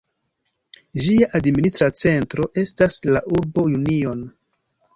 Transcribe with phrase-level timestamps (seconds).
[1.03, 4.29] Ĝia administra centro estas la urbo Union.